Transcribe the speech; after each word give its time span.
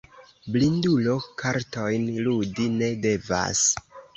Blindulo 0.55 1.13
kartojn 1.43 2.09
ludi 2.29 2.69
ne 2.81 2.91
devas. 3.07 3.63